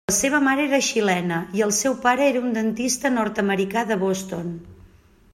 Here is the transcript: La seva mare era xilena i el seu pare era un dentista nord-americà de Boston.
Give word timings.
La 0.09 0.13
seva 0.17 0.37
mare 0.43 0.63
era 0.67 0.77
xilena 0.85 1.35
i 1.59 1.61
el 1.65 1.73
seu 1.79 1.97
pare 2.05 2.25
era 2.29 2.41
un 2.47 2.55
dentista 2.57 3.11
nord-americà 3.17 3.83
de 3.91 3.99
Boston. 4.05 4.49